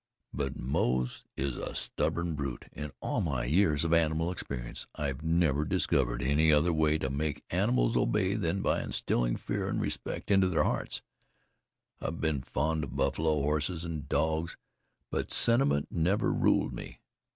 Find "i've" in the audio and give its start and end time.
4.95-5.21, 12.01-12.19